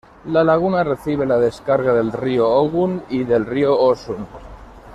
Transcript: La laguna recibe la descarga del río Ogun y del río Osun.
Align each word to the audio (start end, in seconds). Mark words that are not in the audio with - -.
La 0.25 0.43
laguna 0.43 0.83
recibe 0.83 1.27
la 1.27 1.37
descarga 1.37 1.93
del 1.93 2.11
río 2.11 2.49
Ogun 2.49 3.03
y 3.09 3.23
del 3.23 3.45
río 3.45 3.79
Osun. 3.79 4.25